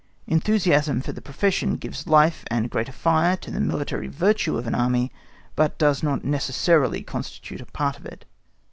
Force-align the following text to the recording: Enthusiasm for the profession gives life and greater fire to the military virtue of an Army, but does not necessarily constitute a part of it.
Enthusiasm 0.25 0.99
for 0.99 1.11
the 1.11 1.21
profession 1.21 1.75
gives 1.75 2.07
life 2.07 2.43
and 2.49 2.71
greater 2.71 2.91
fire 2.91 3.35
to 3.37 3.51
the 3.51 3.59
military 3.59 4.07
virtue 4.07 4.57
of 4.57 4.65
an 4.65 4.73
Army, 4.73 5.11
but 5.55 5.77
does 5.77 6.01
not 6.01 6.23
necessarily 6.25 7.03
constitute 7.03 7.61
a 7.61 7.67
part 7.67 7.99
of 7.99 8.07
it. 8.07 8.25